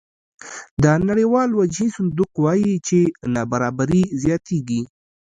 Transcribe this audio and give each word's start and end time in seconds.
د 0.83 0.85
نړیوال 1.07 1.49
وجهي 1.59 1.87
صندوق 1.97 2.31
وایي 2.43 2.73
چې 2.87 2.99
نابرابري 3.35 4.03
زیاتېږي 4.23 4.81